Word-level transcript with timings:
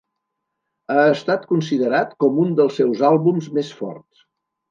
Ha 0.93 1.03
estat 1.09 1.43
considerat 1.51 2.15
com 2.25 2.41
un 2.45 2.57
dels 2.61 2.75
seus 2.81 3.05
àlbums 3.11 3.53
més 3.59 3.73
forts. 3.83 4.27